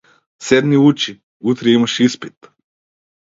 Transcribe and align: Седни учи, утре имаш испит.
Седни 0.41 0.77
учи, 0.77 1.21
утре 1.41 1.69
имаш 1.69 1.99
испит. 1.99 2.49